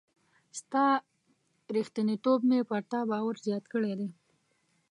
ستا 0.59 0.85
ریښتینتوب 1.75 2.39
مي 2.49 2.59
پر 2.69 2.81
تا 2.91 2.99
باور 3.09 3.35
زیات 3.45 3.65
کړی 3.73 3.93
دی. 3.99 4.09